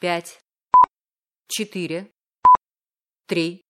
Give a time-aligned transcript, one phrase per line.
[0.00, 0.40] пять,
[1.48, 2.12] четыре,
[3.26, 3.62] три,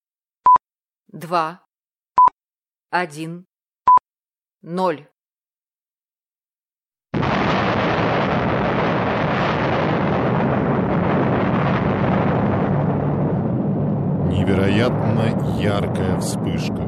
[1.07, 1.65] два,
[2.91, 3.47] один,
[4.61, 5.09] ноль.
[14.31, 16.83] Невероятно яркая вспышка.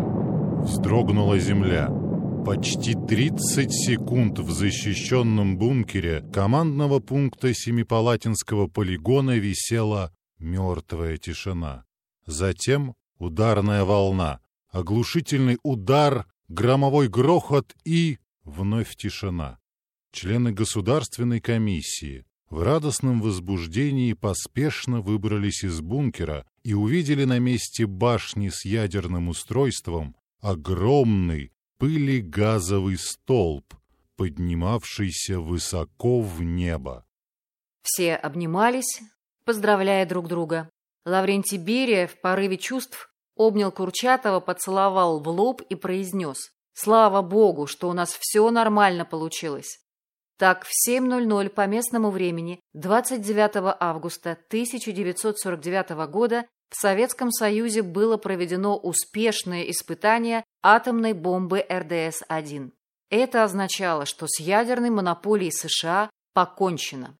[0.64, 1.99] Вздрогнула земля.
[2.44, 11.84] Почти 30 секунд в защищенном бункере командного пункта Семипалатинского полигона висела мертвая тишина.
[12.26, 19.58] Затем ударная волна, оглушительный удар, громовой грохот и вновь тишина.
[20.10, 28.48] Члены государственной комиссии в радостном возбуждении поспешно выбрались из бункера и увидели на месте башни
[28.48, 33.64] с ядерным устройством огромный пыли-газовый столб,
[34.16, 37.06] поднимавшийся высоко в небо.
[37.82, 39.00] Все обнимались,
[39.46, 40.68] поздравляя друг друга.
[41.06, 47.88] Лаврентий Берия в порыве чувств обнял Курчатова, поцеловал в лоб и произнес «Слава Богу, что
[47.88, 49.80] у нас все нормально получилось».
[50.36, 58.76] Так, в 7.00 по местному времени 29 августа 1949 года в Советском Союзе было проведено
[58.76, 62.70] успешное испытание атомной бомбы РДС-1.
[63.10, 67.16] Это означало, что с ядерной монополией США покончено.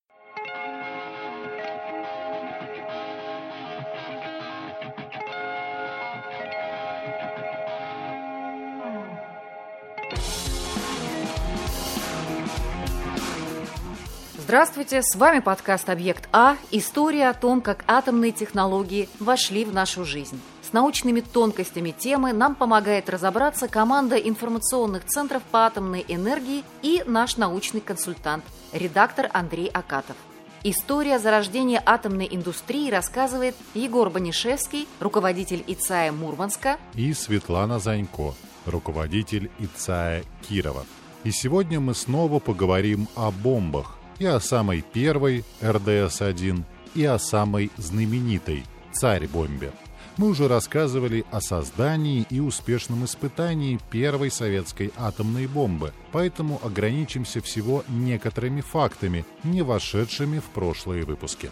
[14.51, 16.57] Здравствуйте, с вами подкаст «Объект А».
[16.73, 20.41] История о том, как атомные технологии вошли в нашу жизнь.
[20.69, 27.37] С научными тонкостями темы нам помогает разобраться команда информационных центров по атомной энергии и наш
[27.37, 30.17] научный консультант, редактор Андрей Акатов.
[30.65, 38.35] История зарождения атомной индустрии рассказывает Егор Банишевский, руководитель ИЦАЯ Мурманска, и Светлана Занько,
[38.67, 40.87] руководитель ИЦАЯ Кирова.
[41.23, 46.63] И сегодня мы снова поговорим о бомбах, и о самой первой РДС-1,
[46.95, 49.73] и о самой знаменитой «Царь-бомбе».
[50.19, 57.83] Мы уже рассказывали о создании и успешном испытании первой советской атомной бомбы, поэтому ограничимся всего
[57.89, 61.51] некоторыми фактами, не вошедшими в прошлые выпуски.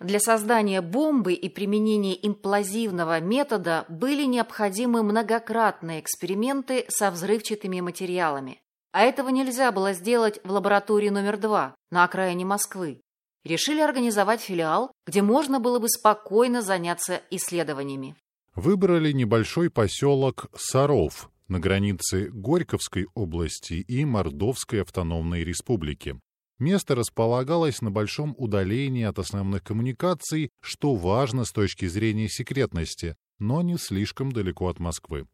[0.00, 8.60] Для создания бомбы и применения имплазивного метода были необходимы многократные эксперименты со взрывчатыми материалами.
[8.94, 13.00] А этого нельзя было сделать в лаборатории номер два на окраине Москвы.
[13.42, 18.14] Решили организовать филиал, где можно было бы спокойно заняться исследованиями.
[18.54, 26.20] Выбрали небольшой поселок Саров на границе Горьковской области и Мордовской автономной республики.
[26.60, 33.60] Место располагалось на большом удалении от основных коммуникаций, что важно с точки зрения секретности, но
[33.60, 35.26] не слишком далеко от Москвы.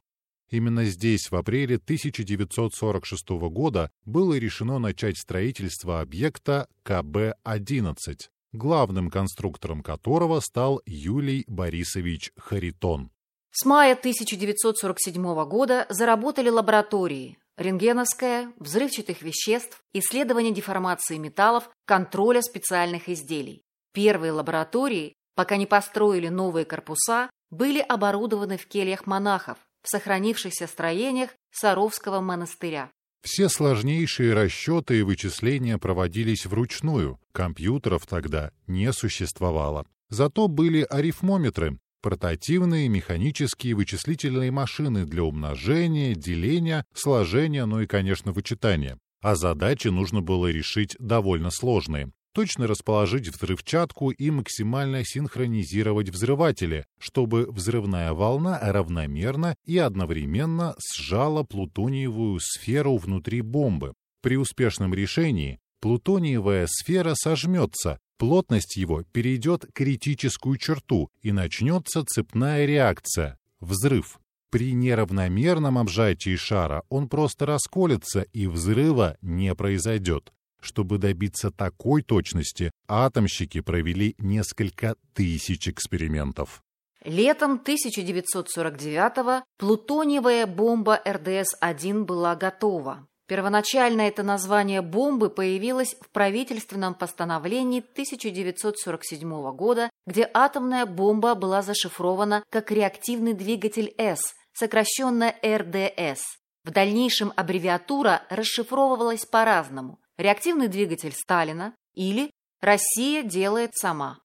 [0.51, 10.41] Именно здесь в апреле 1946 года было решено начать строительство объекта КБ-11, главным конструктором которого
[10.41, 13.11] стал Юлий Борисович Харитон.
[13.53, 23.63] С мая 1947 года заработали лаборатории рентгеновская, взрывчатых веществ, исследования деформации металлов, контроля специальных изделий.
[23.93, 31.31] Первые лаборатории, пока не построили новые корпуса, были оборудованы в кельях монахов, в сохранившихся строениях
[31.51, 32.91] Саровского монастыря.
[33.23, 39.87] Все сложнейшие расчеты и вычисления проводились вручную, компьютеров тогда не существовало.
[40.09, 48.99] Зато были арифмометры, портативные механические вычислительные машины для умножения, деления, сложения, ну и, конечно, вычитания.
[49.23, 57.47] А задачи нужно было решить довольно сложные точно расположить взрывчатку и максимально синхронизировать взрыватели, чтобы
[57.51, 63.95] взрывная волна равномерно и одновременно сжала плутониевую сферу внутри бомбы.
[64.23, 73.39] При успешном решении плутониевая сфера сожмется, плотность его перейдет критическую черту и начнется цепная реакция–
[73.61, 74.21] взрыв.
[74.51, 80.33] При неравномерном обжатии шара он просто расколется и взрыва не произойдет.
[80.61, 86.63] Чтобы добиться такой точности, атомщики провели несколько тысяч экспериментов.
[87.05, 93.07] Летом 1949-го плутониевая бомба РДС-1 была готова.
[93.27, 102.43] Первоначально это название бомбы появилось в правительственном постановлении 1947 года, где атомная бомба была зашифрована
[102.51, 104.21] как реактивный двигатель С,
[104.53, 106.23] сокращенно РДС.
[106.65, 110.00] В дальнейшем аббревиатура расшифровывалась по-разному.
[110.21, 112.31] Реактивный двигатель Сталина, или
[112.61, 114.19] «Россия делает сама».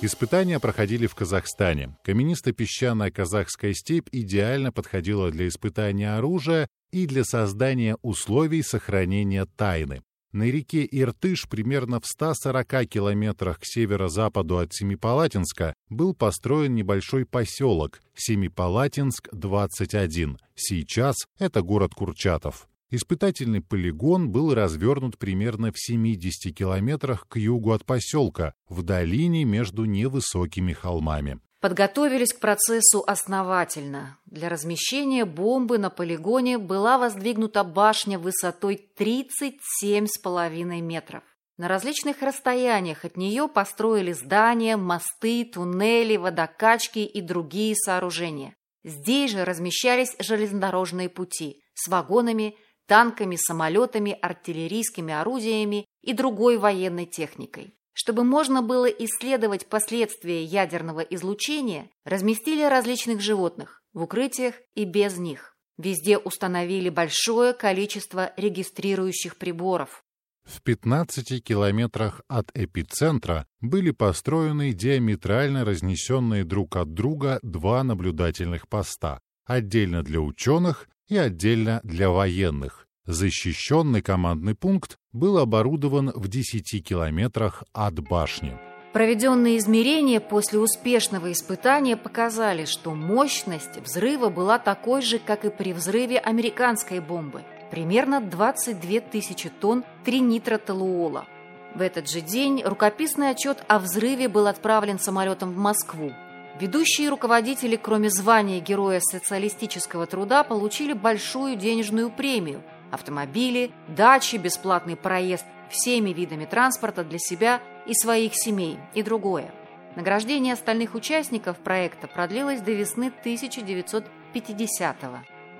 [0.00, 1.96] Испытания проходили в Казахстане.
[2.04, 10.00] Каменисто-песчаная казахская степь идеально подходила для испытания оружия и для создания условий сохранения тайны.
[10.32, 18.00] На реке Иртыш, примерно в 140 километрах к северо-западу от Семипалатинска, был построен небольшой поселок
[18.16, 20.38] Семипалатинск-21.
[20.54, 22.66] Сейчас это город Курчатов.
[22.90, 29.84] Испытательный полигон был развернут примерно в 70 километрах к югу от поселка, в долине между
[29.84, 31.40] невысокими холмами.
[31.62, 34.18] Подготовились к процессу основательно.
[34.26, 41.22] Для размещения бомбы на полигоне была воздвигнута башня высотой 37,5 метров.
[41.58, 48.56] На различных расстояниях от нее построили здания, мосты, туннели, водокачки и другие сооружения.
[48.82, 52.56] Здесь же размещались железнодорожные пути с вагонами,
[52.88, 57.72] танками, самолетами, артиллерийскими орудиями и другой военной техникой.
[57.92, 65.56] Чтобы можно было исследовать последствия ядерного излучения, разместили различных животных в укрытиях и без них.
[65.78, 70.04] Везде установили большое количество регистрирующих приборов.
[70.44, 79.20] В 15 километрах от эпицентра были построены диаметрально разнесенные друг от друга два наблюдательных поста,
[79.44, 82.88] отдельно для ученых и отдельно для военных.
[83.06, 88.56] Защищенный командный пункт был оборудован в 10 километрах от башни.
[88.92, 95.72] Проведенные измерения после успешного испытания показали, что мощность взрыва была такой же, как и при
[95.72, 101.26] взрыве американской бомбы– примерно 22 тысячи тонн тринитротолуола.
[101.74, 106.12] В этот же день рукописный отчет о взрыве был отправлен самолетом в Москву.
[106.60, 112.62] Ведущие руководители, кроме звания Героя социалистического труда, получили большую денежную премию–
[112.92, 119.50] автомобили, дачи, бесплатный проезд всеми видами транспорта для себя и своих семей и другое.
[119.96, 125.18] Награждение остальных участников проекта продлилось до весны 1950-го.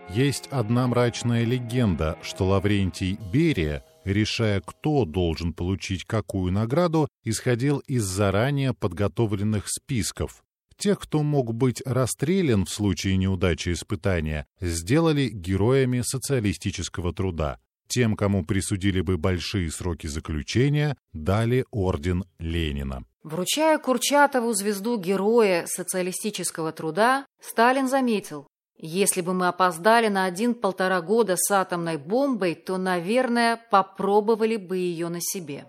[0.08, 8.04] Есть одна мрачная легенда, что Лаврентий Берия, решая, кто должен получить какую награду, исходил из
[8.04, 10.42] заранее подготовленных списков.
[10.76, 17.58] Тех, кто мог быть расстрелян в случае неудачи испытания, сделали героями социалистического труда.
[17.88, 23.04] Тем, кому присудили бы большие сроки заключения, дали орден Ленина.
[23.22, 28.46] Вручая Курчатову звезду Героя социалистического труда, Сталин заметил,
[28.76, 35.08] если бы мы опоздали на один-полтора года с атомной бомбой, то, наверное, попробовали бы ее
[35.08, 35.66] на себе.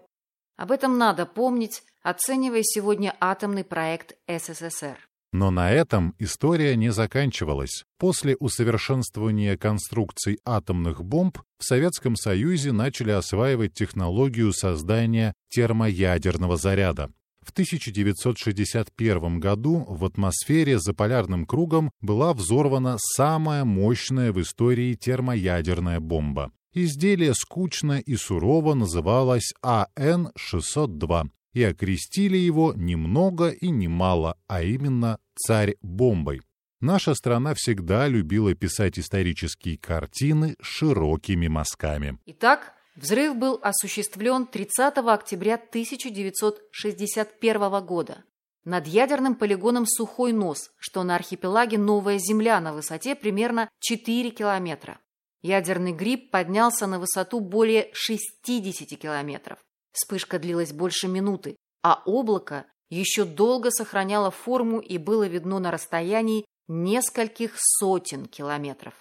[0.56, 4.98] Об этом надо помнить, оценивая сегодня атомный проект СССР.
[5.32, 7.86] Но на этом история не заканчивалась.
[7.98, 17.12] После усовершенствования конструкций атомных бомб в Советском Союзе начали осваивать технологию создания термоядерного заряда.
[17.44, 26.00] В 1961 году в атмосфере за полярным кругом была взорвана самая мощная в истории термоядерная
[26.00, 26.52] бомба.
[26.76, 34.64] Изделие скучно и сурово называлось АН-602 и окрестили его ни много и ни мало, а
[34.64, 36.42] именно «царь бомбой».
[36.82, 42.18] Наша страна всегда любила писать исторические картины широкими мазками.
[42.26, 48.24] Итак, взрыв был осуществлен 30 октября 1961 года
[48.66, 54.98] над ядерным полигоном «Сухой нос», что на архипелаге Новая Земля на высоте примерно 4 километра.
[55.44, 59.60] Ядерный гриб поднялся на высоту более 60 километров.
[59.92, 66.46] Вспышка длилась больше минуты, а облако еще долго сохраняло форму и было видно на расстоянии
[66.68, 68.94] нескольких сотен километров.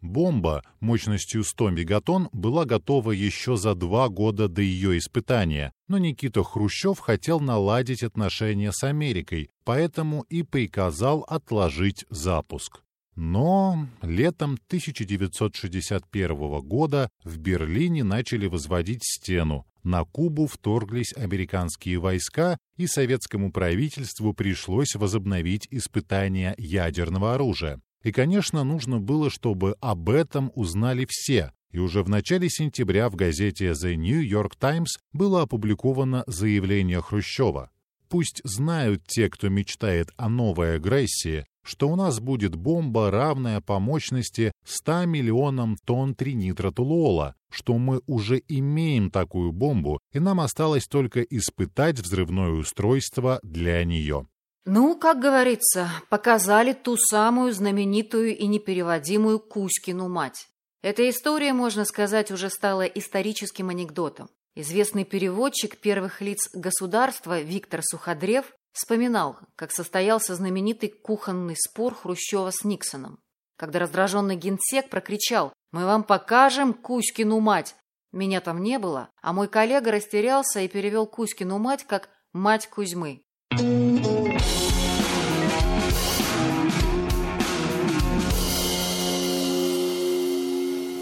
[0.00, 6.42] Бомба мощностью 100 мегатонн была готова еще за два года до ее испытания, но Никита
[6.42, 12.83] Хрущев хотел наладить отношения с Америкой, поэтому и приказал отложить запуск.
[13.16, 19.66] Но летом 1961 года в Берлине начали возводить стену.
[19.84, 27.80] На Кубу вторглись американские войска, и советскому правительству пришлось возобновить испытания ядерного оружия.
[28.02, 31.52] И, конечно, нужно было, чтобы об этом узнали все.
[31.70, 37.70] И уже в начале сентября в газете The New York Times было опубликовано заявление Хрущева.
[38.08, 43.80] Пусть знают те, кто мечтает о новой агрессии, что у нас будет бомба, равная по
[43.80, 51.22] мощности 100 миллионам тонн тринитротолуола, что мы уже имеем такую бомбу, и нам осталось только
[51.22, 54.26] испытать взрывное устройство для нее.
[54.66, 60.48] Ну, как говорится, показали ту самую знаменитую и непереводимую Кузькину мать.
[60.82, 64.28] Эта история, можно сказать, уже стала историческим анекдотом.
[64.54, 72.64] Известный переводчик первых лиц государства Виктор Суходрев вспоминал, как состоялся знаменитый кухонный спор Хрущева с
[72.64, 73.18] Никсоном.
[73.56, 77.76] Когда раздраженный генсек прокричал «Мы вам покажем Кузькину мать!»
[78.12, 83.22] Меня там не было, а мой коллега растерялся и перевел Кузькину мать как «мать Кузьмы».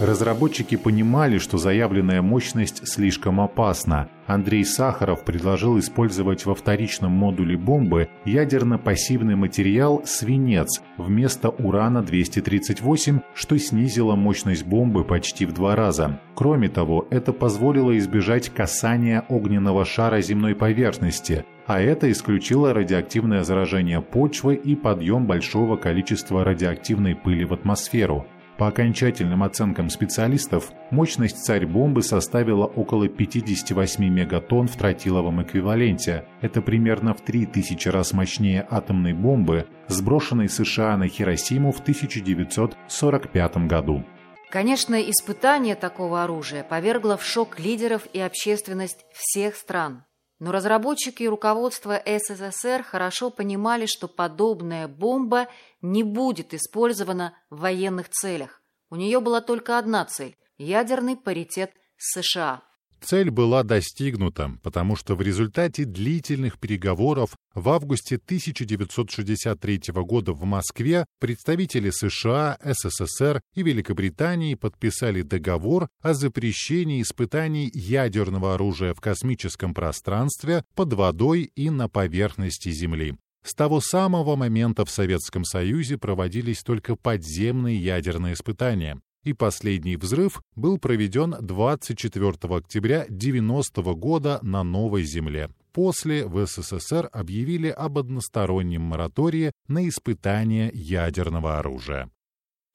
[0.02, 4.08] Разработчики понимали, что заявленная мощность слишком опасна.
[4.26, 14.16] Андрей Сахаров предложил использовать во вторичном модуле бомбы ядерно-пассивный материал свинец вместо урана-238, что снизило
[14.16, 16.18] мощность бомбы почти в два раза.
[16.34, 24.02] Кроме того, это позволило избежать касания огненного шара земной поверхности, а это исключило радиоактивное заражение
[24.02, 28.26] почвы и подъем большого количества радиоактивной пыли в атмосферу.
[28.62, 36.26] По окончательным оценкам специалистов, мощность царь-бомбы составила около 58 мегатонн в тротиловом эквиваленте.
[36.42, 44.04] Это примерно в 3000 раз мощнее атомной бомбы, сброшенной США на Хиросиму в 1945 году.
[44.48, 50.04] Конечно, испытание такого оружия повергло в шок лидеров и общественность всех стран.
[50.42, 55.46] Но разработчики и руководство СССР хорошо понимали, что подобная бомба
[55.82, 58.60] не будет использована в военных целях.
[58.90, 62.64] У нее была только одна цель– ядерный паритет США.
[63.04, 71.04] Цель была достигнута, потому что в результате длительных переговоров в августе 1963 года в Москве
[71.18, 80.64] представители США, СССР и Великобритании подписали договор о запрещении испытаний ядерного оружия в космическом пространстве,
[80.74, 83.16] под водой и на поверхности Земли.
[83.44, 90.42] С того самого момента в Советском Союзе проводились только подземные ядерные испытания, и последний взрыв
[90.56, 95.50] был проведен 24 октября 1990 года на Новой Земле.
[95.72, 102.10] После в СССР объявили об одностороннем моратории на испытание ядерного оружия.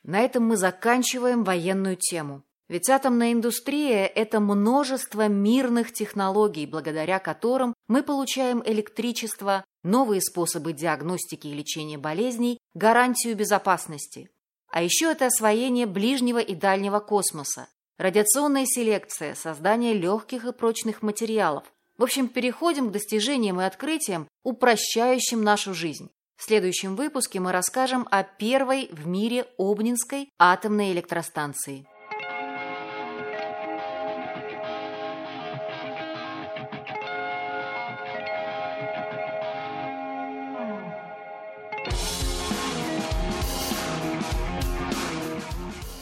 [0.03, 2.43] На этом мы заканчиваем военную тему.
[2.69, 11.47] Ведь атомная индустрия– это множество мирных технологий, благодаря которым мы получаем электричество, новые способы диагностики
[11.47, 14.29] и лечения болезней, гарантию безопасности.
[14.77, 17.67] А еще это освоение ближнего и дальнего космоса,
[17.97, 21.63] радиационная селекция, создание легких и прочных материалов.
[21.97, 26.11] В общем, переходим к достижениям и открытиям, упрощающим нашу жизнь.
[26.35, 31.87] В следующем выпуске мы расскажем о первой в мире Обнинской атомной электростанции.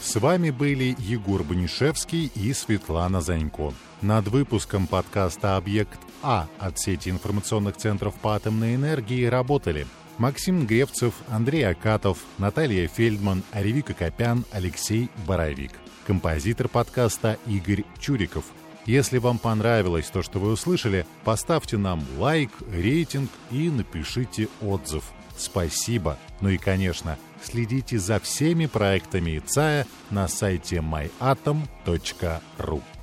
[0.06, 3.74] С вами были Егор Банишевский и Светлана Занько.
[4.02, 9.84] Над выпуском подкаста «Объект А» от сети информационных центров по атомной энергии работали
[10.18, 15.72] Максим Гревцев, Андрей Акатов, Наталья Фельдман, Аревика Копян, Алексей Боровик.
[16.06, 18.44] Композитор подкаста Игорь Чуриков.
[18.84, 25.02] Если вам понравилось то, что вы услышали, поставьте нам лайк, рейтинг и напишите отзыв.
[25.36, 26.16] Спасибо.
[26.40, 32.95] Ну и, конечно, следите за всеми проектами ИЦАЯ на сайте myatom.ru.